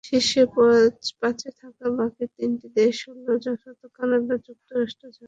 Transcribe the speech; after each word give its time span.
শীর্ষ 0.07 0.31
পাঁচে 1.21 1.49
থাকা 1.59 1.85
বাকি 1.97 2.25
তিনটি 2.37 2.67
দেশ 2.79 2.95
হলো 3.07 3.31
যথাক্রমে 3.45 3.87
কানাডা, 3.97 4.35
যুক্তরাষ্ট্র, 4.47 5.03
জার্মানি। 5.07 5.19